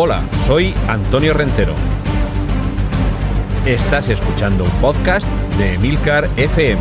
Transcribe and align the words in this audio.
Hola, 0.00 0.22
soy 0.46 0.74
Antonio 0.86 1.34
Rentero. 1.34 1.74
Estás 3.66 4.08
escuchando 4.08 4.62
un 4.62 4.70
podcast 4.80 5.26
de 5.58 5.74
Emilcar 5.74 6.28
FM. 6.36 6.80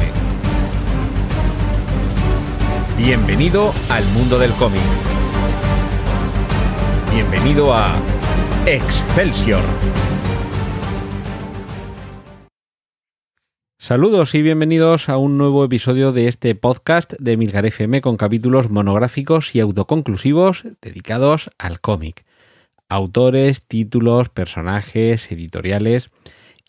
Bienvenido 2.95 3.73
al 3.89 4.05
mundo 4.09 4.37
del 4.37 4.51
cómic. 4.51 4.83
Bienvenido 7.11 7.73
a 7.73 7.95
Excelsior. 8.67 9.63
Saludos 13.79 14.35
y 14.35 14.43
bienvenidos 14.43 15.09
a 15.09 15.17
un 15.17 15.39
nuevo 15.39 15.65
episodio 15.65 16.11
de 16.11 16.27
este 16.27 16.53
podcast 16.53 17.13
de 17.13 17.31
Emilcar 17.31 17.65
FM 17.65 17.99
con 18.01 18.15
capítulos 18.15 18.69
monográficos 18.69 19.55
y 19.55 19.59
autoconclusivos 19.59 20.65
dedicados 20.83 21.49
al 21.57 21.81
cómic 21.81 22.27
autores, 22.89 23.63
títulos, 23.63 24.29
personajes, 24.29 25.31
editoriales. 25.31 26.09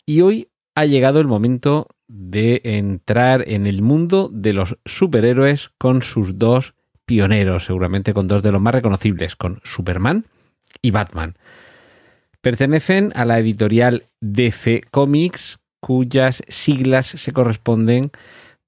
Y 0.05 0.21
hoy 0.21 0.49
ha 0.75 0.85
llegado 0.85 1.19
el 1.19 1.27
momento 1.27 1.87
de 2.07 2.61
entrar 2.63 3.43
en 3.47 3.67
el 3.67 3.81
mundo 3.81 4.29
de 4.31 4.53
los 4.53 4.77
superhéroes 4.85 5.69
con 5.77 6.01
sus 6.01 6.39
dos 6.39 6.73
pioneros, 7.05 7.65
seguramente 7.65 8.13
con 8.13 8.27
dos 8.27 8.43
de 8.43 8.51
los 8.51 8.61
más 8.61 8.73
reconocibles, 8.73 9.35
con 9.35 9.61
Superman 9.63 10.25
y 10.81 10.91
Batman. 10.91 11.35
Pertenecen 12.41 13.11
a 13.15 13.25
la 13.25 13.39
editorial 13.39 14.05
DC 14.21 14.83
Comics, 14.91 15.59
cuyas 15.79 16.43
siglas 16.47 17.07
se 17.07 17.33
corresponden 17.33 18.11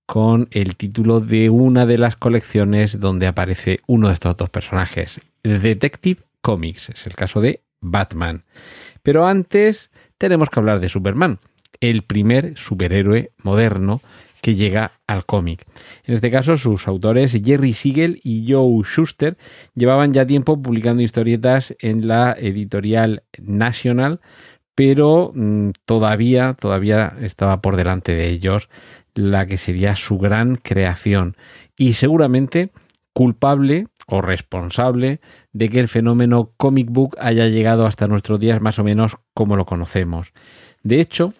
con 0.05 0.49
el 0.51 0.75
título 0.75 1.21
de 1.21 1.49
una 1.49 1.85
de 1.85 1.97
las 1.97 2.17
colecciones 2.17 2.99
donde 2.99 3.27
aparece 3.27 3.79
uno 3.87 4.09
de 4.09 4.15
estos 4.15 4.35
dos 4.35 4.49
personajes, 4.49 5.21
Detective 5.43 6.21
cómics. 6.41 6.89
Es 6.89 7.05
el 7.07 7.15
caso 7.15 7.41
de 7.41 7.63
Batman. 7.79 8.45
Pero 9.03 9.25
antes 9.25 9.91
tenemos 10.17 10.49
que 10.49 10.59
hablar 10.59 10.79
de 10.79 10.89
Superman, 10.89 11.39
el 11.79 12.03
primer 12.03 12.57
superhéroe 12.57 13.31
moderno 13.43 14.01
que 14.41 14.55
llega 14.55 14.93
al 15.07 15.25
cómic. 15.25 15.65
En 16.03 16.15
este 16.15 16.31
caso, 16.31 16.57
sus 16.57 16.87
autores 16.87 17.39
Jerry 17.43 17.73
Siegel 17.73 18.19
y 18.23 18.51
Joe 18.51 18.83
Schuster 18.83 19.37
llevaban 19.75 20.13
ya 20.13 20.25
tiempo 20.25 20.61
publicando 20.61 21.03
historietas 21.03 21.75
en 21.79 22.07
la 22.07 22.35
editorial 22.37 23.23
National, 23.39 24.19
pero 24.75 25.31
mm, 25.33 25.71
todavía, 25.85 26.55
todavía 26.59 27.13
estaba 27.21 27.61
por 27.61 27.75
delante 27.75 28.13
de 28.13 28.29
ellos 28.29 28.69
la 29.13 29.45
que 29.45 29.57
sería 29.57 29.95
su 29.95 30.17
gran 30.17 30.55
creación 30.55 31.35
y 31.77 31.93
seguramente 31.93 32.71
culpable 33.13 33.87
o 34.11 34.21
responsable 34.21 35.21
de 35.53 35.69
que 35.69 35.79
el 35.79 35.87
fenómeno 35.87 36.51
comic 36.57 36.89
book 36.89 37.15
haya 37.19 37.47
llegado 37.47 37.85
hasta 37.85 38.07
nuestros 38.07 38.41
días 38.41 38.61
más 38.61 38.77
o 38.77 38.83
menos 38.83 39.17
como 39.33 39.55
lo 39.55 39.65
conocemos. 39.65 40.33
De 40.83 40.99
hecho, 40.99 41.33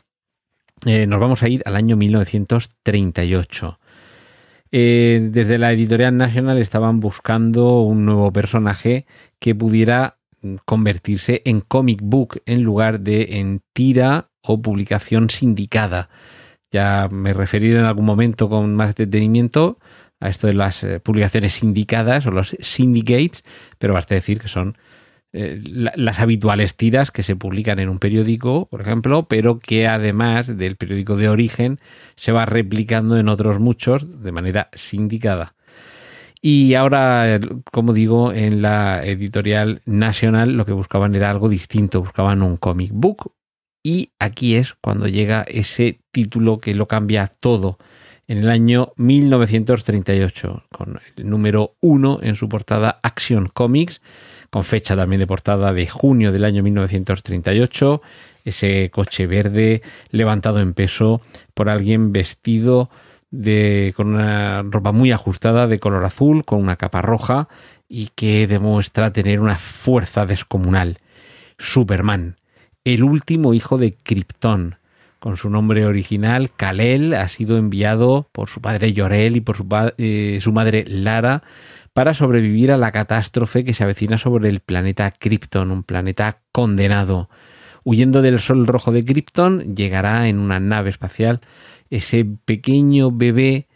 eh, 0.86 1.06
nos 1.06 1.20
vamos 1.20 1.44
a 1.44 1.50
ir 1.50 1.62
al 1.66 1.76
año 1.76 1.98
1938. 1.98 3.78
Eh, 4.72 5.28
desde 5.32 5.58
la 5.58 5.74
editorial 5.74 6.16
National 6.16 6.58
estaban 6.60 7.02
buscando 7.02 7.82
un 7.82 8.06
nuevo 8.06 8.32
personaje 8.32 9.06
que 9.40 9.54
pudiera 9.54 10.16
convertirse 10.64 11.42
en 11.44 11.60
comic 11.60 12.00
book 12.02 12.42
en 12.46 12.64
lugar 12.64 13.02
de 13.02 13.40
en 13.40 13.62
tira 13.74 14.30
o 14.42 14.62
publicación 14.62 15.30
sindicada. 15.30 16.10
Ya 16.72 17.10
me 17.12 17.34
referiré 17.34 17.80
en 17.80 17.86
algún 17.86 18.06
momento 18.06 18.48
con 18.48 18.74
más 18.76 18.96
detenimiento 18.96 19.78
a 20.22 20.30
esto 20.30 20.48
de 20.48 20.54
las 20.54 20.84
eh, 20.84 21.00
publicaciones 21.00 21.56
sindicadas 21.56 22.26
o 22.26 22.32
los 22.32 22.56
syndicates, 22.62 23.44
pero 23.78 23.94
basta 23.94 24.16
decir 24.16 24.40
que 24.40 24.48
son 24.48 24.78
eh, 25.34 25.62
las 25.66 26.20
habituales 26.20 26.76
tiras 26.76 27.10
que 27.12 27.24
se 27.24 27.36
publican 27.36 27.80
en 27.80 27.90
un 27.90 28.00
periódico, 28.00 28.68
por 28.68 28.82
ejemplo, 28.82 29.28
pero 29.28 29.60
que 29.60 29.88
además 29.88 30.56
del 30.56 30.76
periódico 30.76 31.18
de 31.18 31.28
origen 31.28 31.80
se 32.16 32.32
va 32.32 32.46
replicando 32.46 33.18
en 33.18 33.30
otros 33.30 33.60
muchos 33.60 34.24
de 34.24 34.32
manera 34.32 34.70
sindicada. 34.74 35.56
Y 36.42 36.74
ahora, 36.74 37.40
como 37.72 37.94
digo, 37.94 38.34
en 38.34 38.62
la 38.62 39.06
editorial 39.06 39.82
nacional 39.86 40.58
lo 40.58 40.66
que 40.66 40.72
buscaban 40.72 41.16
era 41.16 41.30
algo 41.30 41.50
distinto, 41.50 42.02
buscaban 42.02 42.42
un 42.42 42.58
comic 42.58 42.92
book. 42.94 43.34
Y 43.84 44.12
aquí 44.20 44.56
es 44.56 44.76
cuando 44.82 45.08
llega 45.08 45.44
ese 45.44 46.00
título 46.12 46.60
que 46.60 46.76
lo 46.76 46.88
cambia 46.88 47.32
todo 47.40 47.78
en 48.32 48.38
el 48.38 48.50
año 48.50 48.94
1938, 48.96 50.64
con 50.72 51.02
el 51.18 51.30
número 51.30 51.74
1 51.82 52.20
en 52.22 52.38
su 52.38 52.48
portada 52.48 53.02
Action 53.04 53.50
Comics, 53.54 54.02
con 54.50 54.64
fecha 54.64 54.96
también 54.96 55.20
de 55.20 55.28
portada 55.28 55.74
de 55.74 55.86
junio 55.88 56.32
del 56.32 56.46
año 56.46 56.64
1938, 56.64 58.02
ese 58.46 58.90
coche 58.90 59.28
verde 59.28 59.82
levantado 60.12 60.62
en 60.62 60.74
peso 60.74 61.20
por 61.54 61.68
alguien 61.68 62.14
vestido 62.14 62.90
de, 63.32 63.94
con 63.98 64.08
una 64.08 64.64
ropa 64.64 64.94
muy 64.94 65.12
ajustada 65.12 65.68
de 65.68 65.80
color 65.80 66.06
azul, 66.06 66.46
con 66.46 66.62
una 66.62 66.78
capa 66.78 67.02
roja 67.02 67.50
y 67.90 68.12
que 68.16 68.48
demuestra 68.48 69.12
tener 69.12 69.42
una 69.42 69.58
fuerza 69.58 70.26
descomunal. 70.26 71.00
Superman, 71.58 72.38
el 72.86 73.04
último 73.04 73.54
hijo 73.54 73.78
de 73.78 73.94
Krypton, 73.94 74.78
con 75.22 75.38
su 75.38 75.52
nombre 75.52 75.86
original, 75.86 76.50
Kalel, 76.50 77.14
ha 77.14 77.28
sido 77.28 77.60
enviado 77.60 78.28
por 78.32 78.50
su 78.50 78.60
padre 78.60 78.92
Yorel 78.92 79.36
y 79.36 79.42
por 79.42 79.56
su, 79.56 79.68
eh, 80.00 80.40
su, 80.42 80.52
madre 80.52 80.84
Lara 80.88 81.44
para 81.94 82.16
sobrevivir 82.16 82.72
a 82.72 82.78
la 82.78 82.92
catástrofe 82.92 83.64
que 83.64 83.76
se 83.76 83.84
avecina 83.84 84.18
sobre 84.18 84.50
el 84.50 84.62
planeta 84.62 85.12
Krypton, 85.12 85.70
un 85.70 85.84
planeta 85.84 86.40
condenado. 86.52 87.30
Huyendo 87.84 88.24
del 88.24 88.40
sol 88.40 88.66
rojo 88.66 88.92
de 88.92 89.06
Krypton, 89.06 89.76
llegará 89.76 90.28
en 90.28 90.40
una 90.40 90.60
nave 90.60 90.90
espacial 90.90 91.42
ese 91.92 92.26
pequeño 92.26 93.12
bebé 93.12 93.68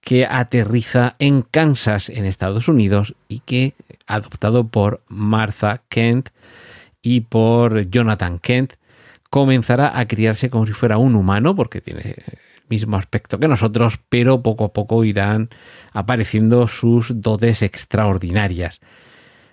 que 0.00 0.24
aterriza 0.24 1.14
en 1.18 1.42
Kansas, 1.42 2.08
en 2.08 2.24
Estados 2.24 2.68
Unidos, 2.68 3.14
y 3.28 3.40
que, 3.40 3.74
adoptado 4.06 4.68
por 4.68 5.02
Martha 5.08 5.82
Kent 5.90 6.30
y 7.02 7.20
por 7.20 7.90
Jonathan 7.90 8.38
Kent, 8.38 8.76
comenzará 9.36 9.98
a 9.98 10.08
criarse 10.08 10.48
como 10.48 10.64
si 10.64 10.72
fuera 10.72 10.96
un 10.96 11.14
humano, 11.14 11.54
porque 11.54 11.82
tiene 11.82 12.14
el 12.16 12.62
mismo 12.70 12.96
aspecto 12.96 13.38
que 13.38 13.46
nosotros, 13.46 14.00
pero 14.08 14.40
poco 14.40 14.64
a 14.64 14.72
poco 14.72 15.04
irán 15.04 15.50
apareciendo 15.92 16.66
sus 16.68 17.20
dotes 17.20 17.60
extraordinarias. 17.60 18.80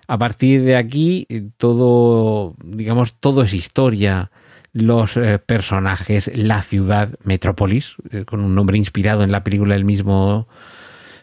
A 0.08 0.18
partir 0.18 0.64
de 0.64 0.78
aquí, 0.78 1.28
todo, 1.58 2.56
digamos, 2.64 3.20
todo 3.20 3.42
es 3.44 3.54
historia. 3.54 4.32
Los 4.72 5.18
eh, 5.18 5.38
personajes, 5.38 6.32
la 6.34 6.62
ciudad, 6.62 7.10
Metrópolis, 7.26 7.96
eh, 8.10 8.24
con 8.24 8.40
un 8.40 8.56
nombre 8.56 8.78
inspirado 8.78 9.22
en 9.22 9.34
la 9.34 9.44
película 9.44 9.74
del 9.74 9.84
mismo, 9.84 10.48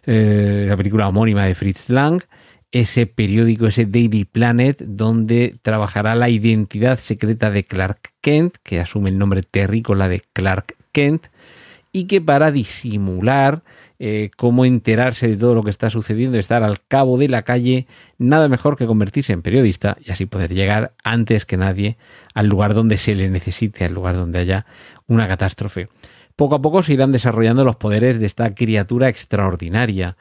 eh, 0.04 0.66
la 0.68 0.76
película 0.76 1.08
homónima 1.08 1.46
de 1.46 1.54
Fritz 1.54 1.88
Lang, 1.88 2.24
ese 2.72 3.06
periódico, 3.06 3.66
ese 3.66 3.86
Daily 3.86 4.24
Planet, 4.24 4.80
donde 4.82 5.56
trabajará 5.62 6.14
la 6.14 6.28
identidad 6.28 6.98
secreta 6.98 7.50
de 7.50 7.64
Clark 7.64 8.12
Kent, 8.20 8.56
que 8.62 8.80
asume 8.80 9.10
el 9.10 9.18
nombre 9.18 9.42
terrícola 9.42 10.08
de 10.08 10.22
Clark 10.32 10.76
Kent, 10.92 11.26
y 11.92 12.04
que 12.04 12.20
para 12.20 12.52
disimular 12.52 13.62
eh, 13.98 14.30
cómo 14.36 14.64
enterarse 14.64 15.28
de 15.28 15.36
todo 15.36 15.54
lo 15.54 15.64
que 15.64 15.70
está 15.70 15.90
sucediendo, 15.90 16.38
estar 16.38 16.62
al 16.62 16.80
cabo 16.86 17.18
de 17.18 17.28
la 17.28 17.42
calle, 17.42 17.86
nada 18.18 18.48
mejor 18.48 18.76
que 18.76 18.86
convertirse 18.86 19.32
en 19.32 19.42
periodista 19.42 19.96
y 20.04 20.12
así 20.12 20.26
poder 20.26 20.54
llegar 20.54 20.92
antes 21.02 21.44
que 21.44 21.56
nadie 21.56 21.96
al 22.32 22.46
lugar 22.46 22.74
donde 22.74 22.96
se 22.96 23.14
le 23.16 23.28
necesite, 23.28 23.84
al 23.84 23.92
lugar 23.92 24.16
donde 24.16 24.38
haya 24.38 24.66
una 25.08 25.26
catástrofe. 25.26 25.88
Poco 26.36 26.54
a 26.54 26.62
poco 26.62 26.82
se 26.82 26.94
irán 26.94 27.12
desarrollando 27.12 27.64
los 27.64 27.76
poderes 27.76 28.20
de 28.20 28.26
esta 28.26 28.54
criatura 28.54 29.08
extraordinaria 29.08 30.16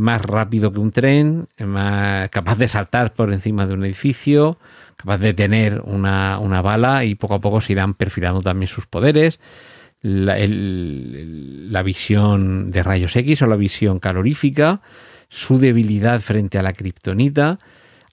más 0.00 0.22
rápido 0.22 0.72
que 0.72 0.78
un 0.78 0.90
tren, 0.90 1.48
más 1.58 2.30
capaz 2.30 2.56
de 2.56 2.68
saltar 2.68 3.12
por 3.12 3.32
encima 3.32 3.66
de 3.66 3.74
un 3.74 3.84
edificio, 3.84 4.58
capaz 4.96 5.18
de 5.18 5.34
tener 5.34 5.82
una, 5.84 6.38
bala 6.62 7.04
y 7.04 7.14
poco 7.14 7.34
a 7.34 7.40
poco 7.40 7.60
se 7.60 7.72
irán 7.72 7.94
perfilando 7.94 8.40
también 8.40 8.68
sus 8.68 8.86
poderes. 8.86 9.38
La, 10.02 10.36
la, 10.38 11.82
visión 11.82 12.70
de 12.70 12.82
rayos 12.82 13.14
X 13.14 13.42
o 13.42 13.46
la 13.46 13.56
visión 13.56 14.00
calorífica, 14.00 14.80
su 15.28 15.58
debilidad 15.58 16.20
frente 16.20 16.58
a 16.58 16.62
la 16.62 16.72
kriptonita, 16.72 17.58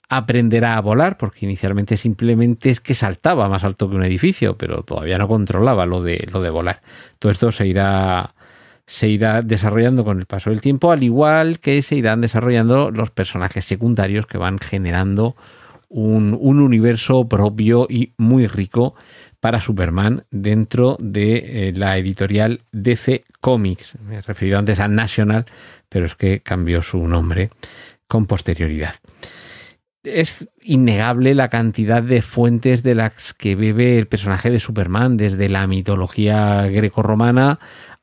aprenderá 0.09 0.75
a 0.75 0.81
volar, 0.81 1.17
porque 1.17 1.45
inicialmente 1.45 1.95
simplemente 1.95 2.69
es 2.69 2.81
que 2.81 2.93
saltaba 2.93 3.47
más 3.47 3.63
alto 3.63 3.89
que 3.89 3.95
un 3.95 4.03
edificio, 4.03 4.57
pero 4.57 4.83
todavía 4.83 5.17
no 5.17 5.29
controlaba 5.29 5.85
lo 5.85 6.03
de, 6.03 6.27
lo 6.31 6.41
de 6.41 6.49
volar. 6.49 6.81
Todo 7.19 7.31
esto 7.31 7.53
se 7.53 7.67
irá 7.67 8.33
se 8.87 9.09
irá 9.09 9.41
desarrollando 9.41 10.05
con 10.05 10.17
el 10.19 10.25
paso 10.25 10.49
del 10.49 10.61
tiempo, 10.61 10.91
al 10.91 11.03
igual 11.03 11.59
que 11.59 11.81
se 11.81 11.97
irán 11.97 12.21
desarrollando 12.21 12.89
los 12.89 13.11
personajes 13.11 13.65
secundarios 13.65 14.25
que 14.25 14.37
van 14.37 14.59
generando 14.59 15.35
un, 15.89 16.33
universo 16.33 17.27
propio 17.27 17.85
y 17.89 18.13
muy 18.17 18.47
rico 18.47 18.95
para 19.41 19.61
Superman 19.61 20.23
dentro 20.31 20.97
de 20.99 21.67
eh, 21.67 21.73
la 21.75 21.97
editorial 21.97 22.61
DC 22.71 23.25
Comics. 23.41 23.95
Me 24.01 24.17
he 24.17 24.21
referido 24.21 24.57
antes 24.57 24.79
a 24.79 24.87
National, 24.87 25.45
pero 25.89 26.05
es 26.05 26.15
que 26.15 26.39
cambió 26.39 26.81
su 26.81 27.05
nombre 27.07 27.49
con 28.07 28.25
posterioridad. 28.25 28.95
es 30.03 30.47
innegable 30.61 31.35
la 31.35 31.49
cantidad 31.49 32.01
de 32.01 32.21
fuentes 32.21 32.83
de 32.83 32.95
las 32.95 33.33
que 33.33 33.55
bebe 33.55 33.97
el 33.97 34.07
personaje 34.07 34.49
de 34.49 34.61
Superman, 34.61 35.17
desde 35.17 35.49
la 35.49 35.67
mitología 35.67 36.65
grecorromana 36.67 37.59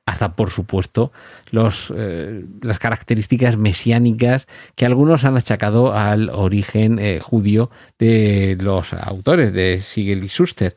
hasta, 0.07 0.37
por 0.37 0.51
supuesto, 0.51 1.13
los, 1.51 1.93
eh, 1.97 2.45
las 2.61 2.79
características 2.79 3.57
mesiánicas 3.57 4.47
que 4.75 4.85
algunos 4.85 5.25
han 5.25 5.37
achacado 5.37 5.95
al 5.95 6.29
origen 6.31 6.99
eh, 6.99 7.21
judío 7.21 7.71
de 7.99 8.57
los 8.61 8.93
autores 8.93 9.53
de 9.53 9.81
Siegel 9.81 10.25
y 10.25 10.29
Schuster. 10.29 10.77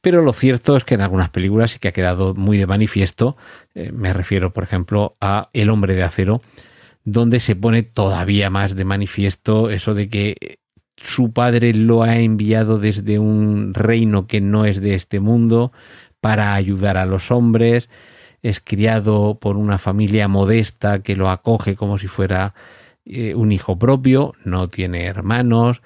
Pero 0.00 0.22
lo 0.22 0.32
cierto 0.32 0.76
es 0.76 0.84
que 0.84 0.94
en 0.94 1.02
algunas 1.02 1.30
películas 1.30 1.72
sí 1.72 1.78
que 1.78 1.88
ha 1.88 1.92
quedado 1.92 2.34
muy 2.34 2.58
de 2.58 2.66
manifiesto. 2.66 3.36
Eh, 3.74 3.92
me 3.92 4.12
refiero, 4.12 4.52
por 4.52 4.64
ejemplo, 4.64 5.16
a 5.20 5.50
El 5.52 5.70
hombre 5.70 5.94
de 5.94 6.02
acero, 6.02 6.40
donde 7.04 7.40
se 7.40 7.56
pone 7.56 7.82
todavía 7.82 8.50
más 8.50 8.74
de 8.74 8.84
manifiesto 8.84 9.70
eso 9.70 9.94
de 9.94 10.08
que 10.08 10.58
su 10.96 11.32
padre 11.32 11.74
lo 11.74 12.02
ha 12.02 12.18
enviado 12.18 12.78
desde 12.78 13.20
un 13.20 13.72
reino 13.72 14.26
que 14.26 14.40
no 14.40 14.64
es 14.64 14.80
de 14.80 14.94
este 14.94 15.20
mundo 15.20 15.72
para 16.20 16.54
ayudar 16.54 16.96
a 16.96 17.06
los 17.06 17.30
hombres 17.30 17.88
es 18.42 18.60
criado 18.60 19.38
por 19.40 19.56
una 19.56 19.78
familia 19.78 20.28
modesta 20.28 21.00
que 21.00 21.16
lo 21.16 21.30
acoge 21.30 21.76
como 21.76 21.98
si 21.98 22.06
fuera 22.06 22.54
eh, 23.04 23.34
un 23.34 23.52
hijo 23.52 23.78
propio, 23.78 24.34
no 24.44 24.68
tiene 24.68 25.06
hermanos, 25.06 25.80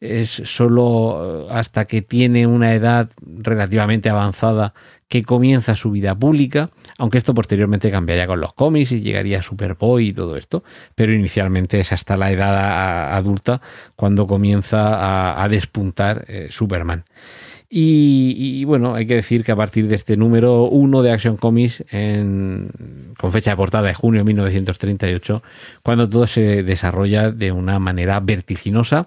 es 0.00 0.30
solo 0.44 1.46
eh, 1.48 1.52
hasta 1.52 1.84
que 1.84 2.02
tiene 2.02 2.46
una 2.46 2.74
edad 2.74 3.10
relativamente 3.22 4.08
avanzada 4.08 4.72
que 5.08 5.24
comienza 5.24 5.74
su 5.74 5.90
vida 5.90 6.14
pública, 6.14 6.70
aunque 6.96 7.18
esto 7.18 7.34
posteriormente 7.34 7.90
cambiaría 7.90 8.28
con 8.28 8.40
los 8.40 8.54
cómics 8.54 8.92
y 8.92 9.00
llegaría 9.00 9.40
a 9.40 9.42
Superboy 9.42 10.08
y 10.08 10.12
todo 10.12 10.36
esto, 10.36 10.62
pero 10.94 11.12
inicialmente 11.12 11.80
es 11.80 11.92
hasta 11.92 12.16
la 12.16 12.30
edad 12.30 13.16
adulta 13.16 13.60
cuando 13.96 14.28
comienza 14.28 15.42
a, 15.42 15.48
despuntar 15.48 16.24
eh, 16.28 16.46
Superman. 16.50 17.04
Y, 17.72 18.64
bueno, 18.64 18.96
hay 18.96 19.06
que 19.06 19.14
decir 19.14 19.44
que 19.44 19.52
a 19.52 19.56
partir 19.56 19.86
de 19.86 19.94
este 19.94 20.16
número 20.16 20.64
1 20.64 21.02
de 21.02 21.12
Action 21.12 21.36
Comics, 21.36 21.84
con 21.90 23.30
fecha 23.30 23.52
de 23.52 23.56
portada 23.56 23.86
de 23.86 23.94
junio 23.94 24.22
de 24.22 24.24
1938, 24.24 25.42
cuando 25.84 26.08
todo 26.08 26.26
se 26.26 26.64
desarrolla 26.64 27.30
de 27.30 27.52
una 27.52 27.78
manera 27.78 28.18
vertiginosa 28.18 29.06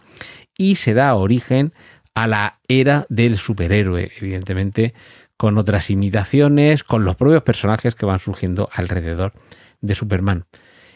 y 0.58 0.76
se 0.76 0.94
da 0.94 1.14
origen 1.16 1.74
a 2.14 2.26
la 2.26 2.60
era 2.70 3.06
del 3.10 3.38
superhéroe, 3.38 4.12
evidentemente 4.18 4.94
con 5.36 5.58
otras 5.58 5.90
imitaciones, 5.90 6.86
con 6.86 7.04
los 7.04 7.18
propios 7.18 7.44
personajes 7.44 7.96
que 7.96 8.06
van 8.06 8.20
surgiendo 8.20 8.70
alrededor 8.72 9.34
de 9.82 9.94
Superman. 9.94 10.46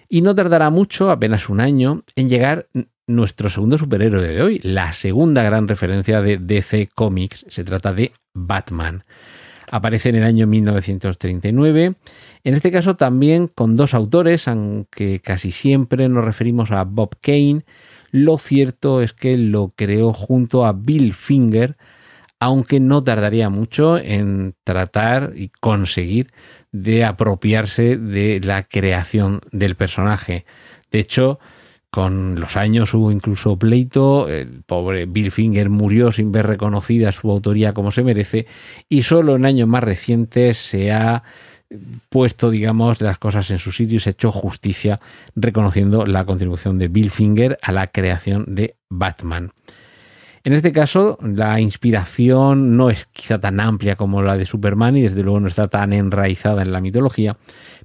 Y 0.07 0.21
no 0.21 0.33
tardará 0.35 0.69
mucho, 0.69 1.11
apenas 1.11 1.49
un 1.49 1.59
año, 1.59 2.03
en 2.15 2.29
llegar 2.29 2.67
nuestro 3.07 3.49
segundo 3.49 3.77
superhéroe 3.77 4.27
de 4.27 4.41
hoy, 4.41 4.59
la 4.63 4.91
segunda 4.91 5.41
gran 5.41 5.67
referencia 5.67 6.21
de 6.21 6.37
DC 6.37 6.89
Comics. 6.93 7.45
Se 7.47 7.63
trata 7.63 7.93
de 7.93 8.11
Batman. 8.33 9.03
Aparece 9.71 10.09
en 10.09 10.17
el 10.17 10.23
año 10.23 10.45
1939. 10.45 11.95
En 12.43 12.53
este 12.53 12.71
caso 12.71 12.95
también 12.95 13.47
con 13.47 13.75
dos 13.75 13.93
autores, 13.93 14.47
aunque 14.47 15.21
casi 15.21 15.51
siempre 15.51 16.07
nos 16.09 16.23
referimos 16.23 16.71
a 16.71 16.83
Bob 16.83 17.15
Kane. 17.21 17.63
Lo 18.11 18.37
cierto 18.37 19.01
es 19.01 19.13
que 19.13 19.37
lo 19.37 19.73
creó 19.75 20.13
junto 20.13 20.65
a 20.65 20.73
Bill 20.73 21.13
Finger, 21.13 21.77
aunque 22.39 22.79
no 22.79 23.03
tardaría 23.03 23.49
mucho 23.49 23.97
en 23.97 24.53
tratar 24.63 25.33
y 25.35 25.49
conseguir 25.49 26.31
de 26.71 27.03
apropiarse 27.03 27.97
de 27.97 28.39
la 28.41 28.63
creación 28.63 29.41
del 29.51 29.75
personaje. 29.75 30.45
De 30.91 30.99
hecho, 30.99 31.39
con 31.89 32.39
los 32.39 32.57
años 32.57 32.93
hubo 32.93 33.11
incluso 33.11 33.57
pleito, 33.57 34.27
el 34.27 34.63
pobre 34.65 35.05
Bill 35.05 35.31
Finger 35.31 35.69
murió 35.69 36.11
sin 36.11 36.31
ver 36.31 36.47
reconocida 36.47 37.11
su 37.11 37.31
autoría 37.31 37.73
como 37.73 37.91
se 37.91 38.03
merece 38.03 38.45
y 38.89 39.03
solo 39.03 39.35
en 39.35 39.45
años 39.45 39.67
más 39.67 39.83
recientes 39.83 40.57
se 40.57 40.91
ha 40.91 41.23
puesto, 42.09 42.49
digamos, 42.49 43.01
las 43.01 43.17
cosas 43.17 43.49
en 43.51 43.59
su 43.59 43.71
sitio 43.71 43.97
y 43.97 43.99
se 43.99 44.09
ha 44.09 44.11
hecho 44.11 44.31
justicia 44.31 44.99
reconociendo 45.35 46.05
la 46.05 46.25
contribución 46.25 46.77
de 46.77 46.87
Bill 46.87 47.11
Finger 47.11 47.57
a 47.61 47.71
la 47.71 47.87
creación 47.87 48.45
de 48.47 48.75
Batman. 48.89 49.51
En 50.43 50.53
este 50.53 50.71
caso, 50.71 51.17
la 51.21 51.59
inspiración 51.59 52.77
no 52.77 52.89
es 52.89 53.05
quizá 53.11 53.37
tan 53.39 53.59
amplia 53.59 53.97
como 53.97 54.21
la 54.21 54.37
de 54.37 54.45
Superman 54.45 54.95
y 54.95 55.01
desde 55.01 55.21
luego 55.21 55.41
no 55.41 55.47
está 55.47 55.67
tan 55.67 55.91
enraizada 55.91 56.61
en 56.61 56.71
la 56.71 56.79
mitología, 56.79 57.35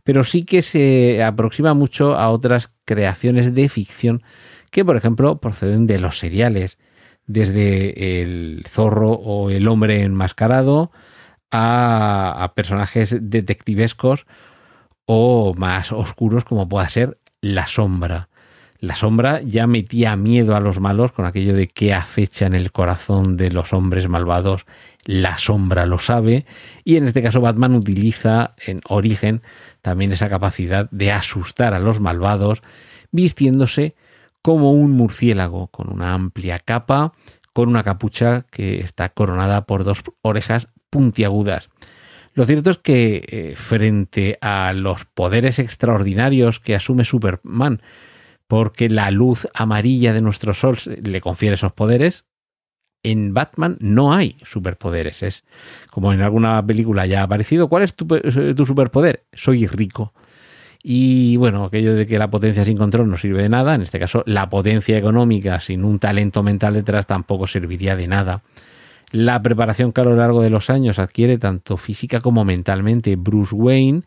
pero 0.04 0.22
sí 0.22 0.44
que 0.44 0.62
se 0.62 1.22
aproxima 1.24 1.74
mucho 1.74 2.14
a 2.14 2.30
otras 2.30 2.71
creaciones 2.84 3.54
de 3.54 3.68
ficción 3.68 4.22
que, 4.70 4.84
por 4.84 4.96
ejemplo, 4.96 5.40
proceden 5.40 5.86
de 5.86 5.98
los 5.98 6.18
seriales, 6.18 6.78
desde 7.26 8.22
el 8.22 8.64
zorro 8.68 9.12
o 9.12 9.50
el 9.50 9.68
hombre 9.68 10.02
enmascarado 10.02 10.90
a, 11.50 12.52
personajes 12.56 13.16
detectivescos 13.20 14.26
o 15.04 15.54
más 15.54 15.92
oscuros 15.92 16.44
como 16.44 16.68
pueda 16.68 16.88
ser 16.88 17.18
la 17.40 17.66
sombra. 17.66 18.28
La 18.82 18.96
sombra 18.96 19.40
ya 19.42 19.68
metía 19.68 20.16
miedo 20.16 20.56
a 20.56 20.60
los 20.60 20.80
malos 20.80 21.12
con 21.12 21.24
aquello 21.24 21.54
de 21.54 21.68
que 21.68 21.94
acecha 21.94 22.46
en 22.46 22.54
el 22.56 22.72
corazón 22.72 23.36
de 23.36 23.52
los 23.52 23.72
hombres 23.72 24.08
malvados. 24.08 24.66
La 25.04 25.38
sombra 25.38 25.86
lo 25.86 26.00
sabe. 26.00 26.46
Y 26.82 26.96
en 26.96 27.04
este 27.04 27.22
caso 27.22 27.40
Batman 27.40 27.76
utiliza 27.76 28.56
en 28.66 28.80
origen 28.88 29.40
también 29.82 30.10
esa 30.10 30.28
capacidad 30.28 30.90
de 30.90 31.12
asustar 31.12 31.74
a 31.74 31.78
los 31.78 32.00
malvados 32.00 32.60
vistiéndose 33.12 33.94
como 34.42 34.72
un 34.72 34.90
murciélago 34.90 35.68
con 35.68 35.88
una 35.88 36.12
amplia 36.12 36.58
capa, 36.58 37.12
con 37.52 37.68
una 37.68 37.84
capucha 37.84 38.46
que 38.50 38.80
está 38.80 39.10
coronada 39.10 39.64
por 39.64 39.84
dos 39.84 40.02
orejas 40.22 40.66
puntiagudas. 40.90 41.68
Lo 42.34 42.46
cierto 42.46 42.70
es 42.70 42.78
que 42.78 43.22
eh, 43.28 43.54
frente 43.54 44.38
a 44.40 44.72
los 44.72 45.04
poderes 45.04 45.60
extraordinarios 45.60 46.58
que 46.58 46.74
asume 46.74 47.04
Superman, 47.04 47.80
porque 48.52 48.90
la 48.90 49.10
luz 49.10 49.48
amarilla 49.54 50.12
de 50.12 50.20
nuestro 50.20 50.52
sol 50.52 50.76
le 51.02 51.22
confiere 51.22 51.54
esos 51.54 51.72
poderes. 51.72 52.26
En 53.02 53.32
Batman 53.32 53.78
no 53.80 54.12
hay 54.12 54.36
superpoderes. 54.44 55.22
Es 55.22 55.44
como 55.90 56.12
en 56.12 56.20
alguna 56.20 56.62
película 56.66 57.06
ya 57.06 57.20
ha 57.20 57.22
aparecido. 57.22 57.70
¿Cuál 57.70 57.84
es 57.84 57.94
tu, 57.94 58.06
superpoder? 58.66 59.22
Soy 59.32 59.66
rico. 59.66 60.12
Y 60.82 61.38
bueno, 61.38 61.64
aquello 61.64 61.94
de 61.94 62.06
que 62.06 62.18
la 62.18 62.28
potencia 62.28 62.62
sin 62.66 62.76
control 62.76 63.08
no 63.08 63.16
sirve 63.16 63.42
de 63.42 63.48
nada, 63.48 63.74
en 63.74 63.80
este 63.80 63.98
caso 63.98 64.22
la 64.26 64.50
potencia 64.50 64.98
económica 64.98 65.58
sin 65.58 65.82
un 65.82 65.98
talento 65.98 66.42
mental 66.42 66.74
detrás 66.74 67.06
tampoco 67.06 67.46
serviría 67.46 67.96
de 67.96 68.06
nada. 68.06 68.42
La 69.12 69.40
preparación 69.40 69.94
que 69.94 70.02
a 70.02 70.04
lo 70.04 70.14
largo 70.14 70.42
de 70.42 70.50
los 70.50 70.68
años 70.68 70.98
adquiere 70.98 71.38
tanto 71.38 71.78
física 71.78 72.20
como 72.20 72.44
mentalmente 72.44 73.16
Bruce 73.16 73.54
Wayne, 73.54 74.02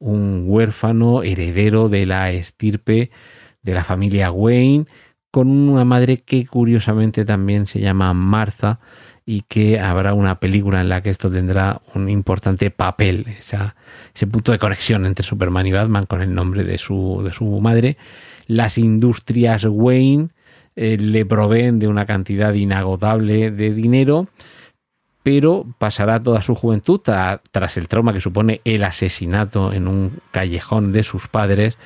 un 0.00 0.46
huérfano 0.48 1.22
heredero 1.22 1.88
de 1.88 2.06
la 2.06 2.32
estirpe 2.32 3.12
de 3.64 3.74
la 3.74 3.82
familia 3.82 4.30
Wayne, 4.30 4.86
con 5.30 5.48
una 5.48 5.84
madre 5.84 6.18
que 6.18 6.46
curiosamente 6.46 7.24
también 7.24 7.66
se 7.66 7.80
llama 7.80 8.14
Martha 8.14 8.78
y 9.26 9.42
que 9.48 9.80
habrá 9.80 10.12
una 10.14 10.38
película 10.38 10.80
en 10.80 10.88
la 10.88 11.02
que 11.02 11.10
esto 11.10 11.30
tendrá 11.30 11.80
un 11.94 12.08
importante 12.08 12.70
papel, 12.70 13.26
ese 13.38 14.26
punto 14.26 14.52
de 14.52 14.58
conexión 14.58 15.06
entre 15.06 15.24
Superman 15.24 15.66
y 15.66 15.72
Batman 15.72 16.06
con 16.06 16.22
el 16.22 16.34
nombre 16.34 16.62
de 16.62 16.78
su, 16.78 17.22
de 17.24 17.32
su 17.32 17.44
madre. 17.60 17.96
Las 18.46 18.76
industrias 18.76 19.64
Wayne 19.64 20.28
eh, 20.76 20.98
le 20.98 21.24
proveen 21.24 21.78
de 21.78 21.88
una 21.88 22.04
cantidad 22.04 22.52
inagotable 22.52 23.50
de 23.50 23.72
dinero, 23.72 24.28
pero 25.22 25.66
pasará 25.78 26.20
toda 26.20 26.42
su 26.42 26.54
juventud 26.54 27.00
tras 27.00 27.76
el 27.78 27.88
trauma 27.88 28.12
que 28.12 28.20
supone 28.20 28.60
el 28.64 28.84
asesinato 28.84 29.72
en 29.72 29.88
un 29.88 30.20
callejón 30.32 30.92
de 30.92 31.02
sus 31.02 31.28
padres 31.28 31.78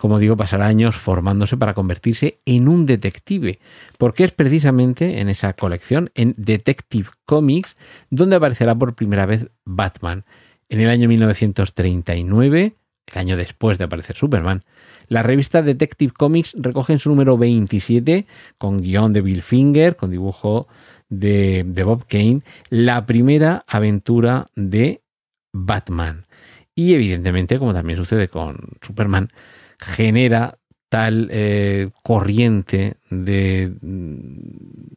como 0.00 0.18
digo, 0.18 0.34
pasará 0.34 0.66
años 0.66 0.96
formándose 0.96 1.58
para 1.58 1.74
convertirse 1.74 2.38
en 2.46 2.68
un 2.68 2.86
detective, 2.86 3.58
porque 3.98 4.24
es 4.24 4.32
precisamente 4.32 5.20
en 5.20 5.28
esa 5.28 5.52
colección, 5.52 6.10
en 6.14 6.34
Detective 6.38 7.10
Comics, 7.26 7.76
donde 8.08 8.36
aparecerá 8.36 8.74
por 8.74 8.94
primera 8.94 9.26
vez 9.26 9.48
Batman. 9.66 10.24
En 10.70 10.80
el 10.80 10.88
año 10.88 11.06
1939, 11.06 12.72
el 13.12 13.18
año 13.18 13.36
después 13.36 13.76
de 13.76 13.84
aparecer 13.84 14.16
Superman, 14.16 14.64
la 15.08 15.22
revista 15.22 15.60
Detective 15.60 16.14
Comics 16.16 16.56
recoge 16.58 16.94
en 16.94 16.98
su 16.98 17.10
número 17.10 17.36
27, 17.36 18.26
con 18.56 18.80
guion 18.80 19.12
de 19.12 19.20
Bill 19.20 19.42
Finger, 19.42 19.96
con 19.96 20.10
dibujo 20.10 20.66
de, 21.10 21.62
de 21.66 21.84
Bob 21.84 22.06
Kane, 22.06 22.40
la 22.70 23.04
primera 23.04 23.66
aventura 23.66 24.48
de 24.56 25.02
Batman. 25.52 26.24
Y 26.74 26.94
evidentemente, 26.94 27.58
como 27.58 27.74
también 27.74 27.98
sucede 27.98 28.28
con 28.28 28.56
Superman, 28.80 29.30
genera 29.80 30.58
tal 30.88 31.28
eh, 31.30 31.90
corriente 32.02 32.96
de, 33.10 33.72
mm, 33.80 34.90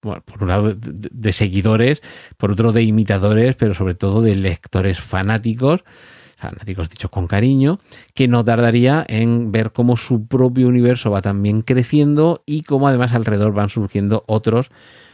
por 0.00 0.42
un 0.42 0.48
lado 0.48 0.74
de, 0.74 1.32
seguidores, 1.32 2.00
por 2.36 2.52
otro 2.52 2.72
de 2.72 2.82
imitadores, 2.82 3.56
pero 3.56 3.74
sobre 3.74 3.94
todo 3.94 4.22
de 4.22 4.36
lectores 4.36 5.00
fanáticos, 5.00 5.84
fanáticos 6.36 6.88
dicho 6.88 7.10
con 7.10 7.26
cariño, 7.26 7.80
que 8.14 8.28
no 8.28 8.44
tardaría 8.44 9.04
en 9.08 9.50
ver 9.50 9.72
cómo 9.72 9.96
su 9.96 10.26
propio 10.26 10.68
universo 10.68 11.10
va 11.10 11.22
también 11.22 11.62
creciendo 11.62 12.42
y 12.46 12.62
cómo 12.62 12.86
además 12.86 13.12
alrededor 13.12 13.52
van 13.52 13.68
surgiendo 13.68 14.22
otros 14.28 14.70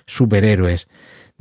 superhéroes. 0.07 0.89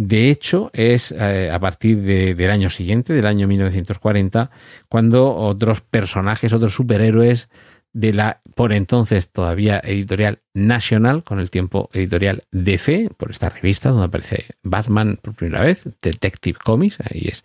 De 0.04 0.32
hecho, 0.32 0.72
es 0.74 1.12
eh, 1.12 1.52
a 1.54 1.60
partir 1.60 2.02
del 2.02 2.50
año 2.50 2.72
siguiente, 2.72 3.14
del 3.14 3.28
año 3.28 3.48
1940, 3.48 4.50
cuando 4.90 5.32
otros 5.36 5.82
personajes, 5.82 6.54
otros 6.54 6.74
superhéroes 6.74 7.50
de 7.94 8.12
la 8.12 8.42
por 8.56 8.74
entonces 8.74 9.30
todavía 9.30 9.80
editorial 9.84 10.40
National, 10.56 11.24
con 11.24 11.40
el 11.40 11.52
tiempo 11.52 11.92
editorial 11.94 12.46
DC, 12.52 13.12
por 13.16 13.30
esta 13.30 13.50
revista 13.50 13.90
donde 13.90 14.06
aparece 14.06 14.46
Batman 14.64 15.20
por 15.22 15.36
primera 15.36 15.64
vez, 15.64 15.84
Detective 16.02 16.58
Comics, 16.64 16.98
ahí 17.02 17.28
es 17.28 17.44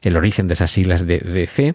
el 0.00 0.16
origen 0.16 0.48
de 0.48 0.54
esas 0.54 0.70
siglas 0.70 1.06
de 1.06 1.18
DC. 1.18 1.74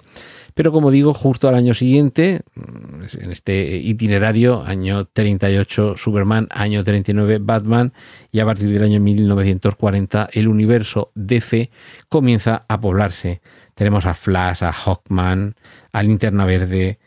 Pero 0.54 0.72
como 0.72 0.92
digo, 0.92 1.14
justo 1.14 1.48
al 1.48 1.56
año 1.56 1.74
siguiente, 1.74 2.42
en 2.56 3.32
este 3.32 3.78
itinerario, 3.78 4.64
año 4.64 5.06
38 5.06 5.96
Superman, 5.98 6.48
año 6.52 6.84
39 6.84 7.40
Batman, 7.42 7.94
y 8.32 8.40
a 8.40 8.46
partir 8.46 8.70
del 8.70 8.84
año 8.84 9.00
1940 9.00 10.30
el 10.34 10.48
universo 10.48 11.12
DC 11.16 11.72
comienza 12.10 12.66
a 12.68 12.80
poblarse. 12.80 13.42
Tenemos 13.76 14.06
a 14.06 14.14
Flash, 14.14 14.64
a 14.64 14.72
Hawkman, 14.72 15.56
a 15.92 16.04
Linterna 16.04 16.46
Verde, 16.46 17.00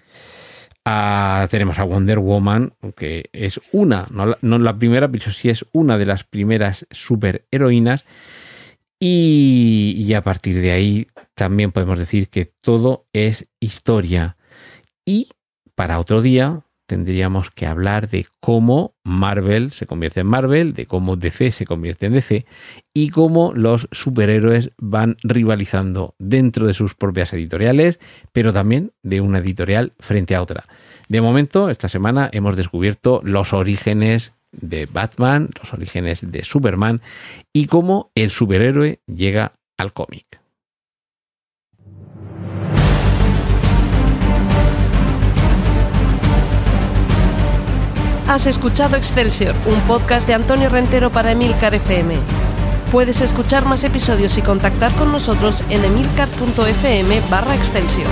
tenemos 1.50 1.78
a 1.78 1.84
Wonder 1.84 2.20
Woman, 2.20 2.72
que 2.96 3.28
es 3.32 3.60
una, 3.72 4.06
no 4.10 4.58
la, 4.58 4.78
primera, 4.78 5.08
pero 5.08 5.32
sí 5.32 5.48
es 5.48 5.64
una 5.72 5.98
de 5.98 6.06
las 6.06 6.22
primeras 6.22 6.86
superheroínas. 6.92 8.04
Y, 8.98 10.12
a 10.14 10.22
partir 10.22 10.60
de 10.60 10.72
ahí 10.72 11.08
también 11.34 11.72
podemos 11.72 11.98
decir 11.98 12.28
que 12.28 12.46
todo 12.46 13.06
es 13.12 13.46
historia. 13.60 14.36
Y 15.04 15.28
para 15.74 16.00
otro 16.00 16.22
día 16.22 16.62
tendríamos 16.86 17.50
que 17.50 17.66
hablar 17.66 18.08
de 18.08 18.26
cómo 18.40 18.94
Marvel 19.02 19.72
se 19.72 19.86
convierte 19.86 20.20
en 20.20 20.28
Marvel, 20.28 20.72
de 20.72 20.86
cómo 20.86 21.16
DC 21.16 21.50
se 21.50 21.66
convierte 21.66 22.06
en 22.06 22.12
DC 22.12 22.46
y 22.94 23.10
cómo 23.10 23.52
los 23.52 23.88
superhéroes 23.90 24.70
van 24.78 25.16
rivalizando 25.24 26.14
dentro 26.18 26.66
de 26.66 26.74
sus 26.74 26.94
propias 26.94 27.32
editoriales, 27.32 27.98
pero 28.32 28.52
también 28.52 28.92
de 29.02 29.20
una 29.20 29.38
editorial 29.38 29.92
frente 29.98 30.36
a 30.36 30.42
otra. 30.42 30.64
De 31.08 31.20
momento, 31.20 31.70
esta 31.70 31.88
semana 31.88 32.30
hemos 32.32 32.56
descubierto 32.56 33.20
los 33.24 33.52
orígenes 33.52 34.35
de 34.60 34.86
Batman, 34.86 35.50
los 35.60 35.72
orígenes 35.72 36.20
de 36.30 36.44
Superman 36.44 37.02
y 37.52 37.66
cómo 37.66 38.10
el 38.14 38.30
superhéroe 38.30 39.00
llega 39.06 39.52
al 39.76 39.92
cómic. 39.92 40.40
Has 48.28 48.48
escuchado 48.48 48.96
Excelsior, 48.96 49.54
un 49.66 49.80
podcast 49.82 50.26
de 50.26 50.34
Antonio 50.34 50.68
Rentero 50.68 51.12
para 51.12 51.30
Emilcar 51.30 51.76
FM. 51.76 52.16
Puedes 52.90 53.20
escuchar 53.20 53.66
más 53.66 53.84
episodios 53.84 54.36
y 54.36 54.42
contactar 54.42 54.92
con 54.94 55.12
nosotros 55.12 55.62
en 55.70 55.84
emilcar.fm 55.84 57.20
barra 57.30 57.54
Excelsior. 57.54 58.08